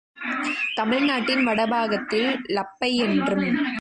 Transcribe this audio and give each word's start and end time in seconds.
தமிழ்நாட்டின் 0.75 1.43
வடபாகத்தில் 1.47 2.31
லப்பையென்றும் 2.49 3.45